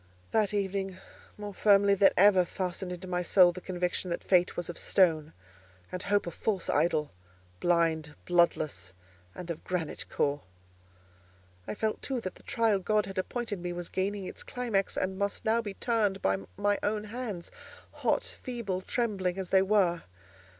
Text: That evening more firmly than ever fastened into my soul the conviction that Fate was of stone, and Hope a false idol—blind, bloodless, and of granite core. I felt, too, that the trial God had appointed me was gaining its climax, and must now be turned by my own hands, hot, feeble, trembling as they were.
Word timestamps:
That 0.31 0.51
evening 0.51 0.97
more 1.37 1.53
firmly 1.53 1.93
than 1.93 2.09
ever 2.17 2.43
fastened 2.43 2.91
into 2.91 3.07
my 3.07 3.21
soul 3.21 3.51
the 3.51 3.61
conviction 3.61 4.09
that 4.09 4.23
Fate 4.23 4.57
was 4.57 4.67
of 4.67 4.79
stone, 4.79 5.31
and 5.91 6.01
Hope 6.01 6.25
a 6.25 6.31
false 6.31 6.71
idol—blind, 6.71 8.15
bloodless, 8.25 8.93
and 9.35 9.51
of 9.51 9.63
granite 9.63 10.05
core. 10.09 10.41
I 11.67 11.75
felt, 11.75 12.01
too, 12.01 12.19
that 12.21 12.33
the 12.33 12.41
trial 12.41 12.79
God 12.79 13.05
had 13.05 13.19
appointed 13.19 13.59
me 13.59 13.73
was 13.73 13.89
gaining 13.89 14.25
its 14.25 14.41
climax, 14.41 14.97
and 14.97 15.19
must 15.19 15.45
now 15.45 15.61
be 15.61 15.75
turned 15.75 16.19
by 16.19 16.39
my 16.57 16.79
own 16.81 17.03
hands, 17.03 17.51
hot, 17.91 18.35
feeble, 18.41 18.81
trembling 18.81 19.37
as 19.37 19.49
they 19.51 19.61
were. 19.61 20.01